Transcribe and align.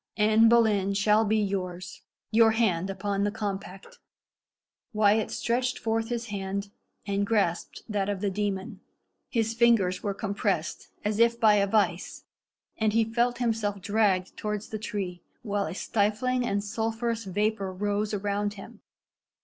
"Anne 0.17 0.49
Boleyn 0.49 0.95
shall 0.95 1.23
be 1.23 1.37
yours. 1.37 2.01
Your 2.31 2.53
hand 2.53 2.89
upon 2.89 3.23
the 3.23 3.29
compact." 3.29 3.99
Wyat 4.93 5.29
stretched 5.29 5.77
forth 5.77 6.09
his 6.09 6.25
hand, 6.29 6.71
and 7.05 7.23
grasped 7.23 7.83
that 7.87 8.09
of 8.09 8.19
the 8.19 8.31
demon. 8.31 8.79
His 9.29 9.53
fingers 9.53 10.01
were 10.01 10.15
compressed 10.15 10.87
as 11.05 11.19
if 11.19 11.39
by 11.39 11.53
a 11.57 11.67
vice, 11.67 12.23
and 12.79 12.93
he 12.93 13.03
felt 13.03 13.37
himself 13.37 13.79
dragged 13.79 14.35
towards 14.35 14.69
the 14.69 14.79
tree, 14.79 15.21
while 15.43 15.67
a 15.67 15.75
stifling 15.75 16.43
and 16.47 16.63
sulphurous 16.63 17.25
vapour 17.25 17.71
rose 17.71 18.11
around 18.11 18.55
him. 18.55 18.81